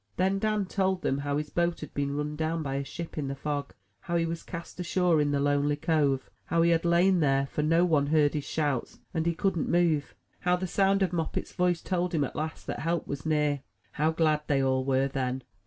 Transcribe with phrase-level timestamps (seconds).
[0.17, 3.27] Then Dan told them how his boat had been run down by a ship in
[3.27, 7.19] the fog; how he was cast ashore in the lonely cove; how he had lain
[7.19, 10.61] there, for no one heard his shouts, and he couldn't move; how the 93 MY
[10.61, 13.61] BOOK HOUSE sound of Moppet's voice told him at last that help was near.
[13.91, 15.43] How glad they all were then